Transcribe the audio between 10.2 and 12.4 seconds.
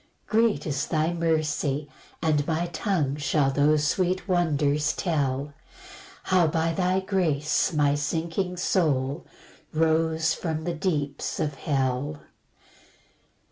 from the deeps of hell.